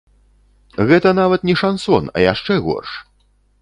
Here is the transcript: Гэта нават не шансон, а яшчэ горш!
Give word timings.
Гэта 0.93 1.13
нават 1.21 1.45
не 1.51 1.55
шансон, 1.63 2.03
а 2.15 2.27
яшчэ 2.33 2.53
горш! 2.69 2.91